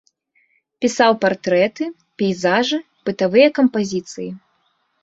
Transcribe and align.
Пісаў 0.85 1.11
партрэты, 1.25 1.83
пейзажы, 2.23 2.77
бытавыя 3.09 3.47
кампазіцыі. 3.63 4.29